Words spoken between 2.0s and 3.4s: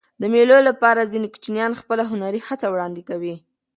هنري هڅه وړاندي کوي.